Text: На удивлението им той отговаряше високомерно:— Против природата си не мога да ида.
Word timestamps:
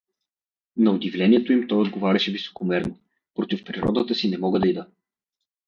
На 0.77 0.91
удивлението 0.91 1.53
им 1.53 1.67
той 1.67 1.79
отговаряше 1.81 2.31
високомерно:— 2.31 2.99
Против 3.35 3.63
природата 3.63 4.15
си 4.15 4.29
не 4.29 4.37
мога 4.37 4.59
да 4.59 4.67
ида. 4.69 4.87